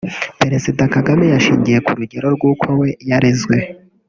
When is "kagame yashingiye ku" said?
0.95-1.91